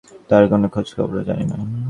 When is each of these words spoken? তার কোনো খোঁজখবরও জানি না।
তার 0.29 0.43
কোনো 0.47 0.65
খোঁজখবরও 0.73 1.23
জানি 1.23 1.45
না। 1.51 1.55